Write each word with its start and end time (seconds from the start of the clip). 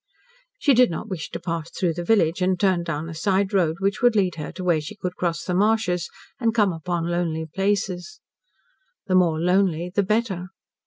She 0.57 0.73
did 0.73 0.89
not 0.89 1.09
wish 1.09 1.29
to 1.29 1.39
pass 1.39 1.69
through 1.69 1.93
the 1.93 2.03
village, 2.03 2.41
and 2.41 2.59
turned 2.59 2.85
down 2.85 3.07
a 3.07 3.13
side 3.13 3.53
road, 3.53 3.75
which 3.79 4.01
would 4.01 4.15
lead 4.15 4.33
her 4.33 4.51
to 4.53 4.63
where 4.63 4.81
she 4.81 4.95
could 4.95 5.15
cross 5.15 5.45
the 5.45 5.53
marshes, 5.53 6.09
and 6.39 6.55
come 6.55 6.73
upon 6.73 7.05
lonely 7.05 7.45
places. 7.45 8.19
The 9.05 9.13
more 9.13 9.39
lonely, 9.39 9.91
the 9.93 10.01
better. 10.01 10.47